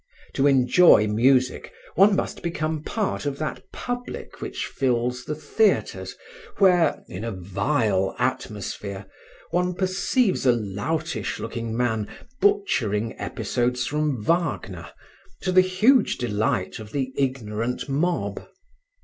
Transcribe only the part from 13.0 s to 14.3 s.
episodes from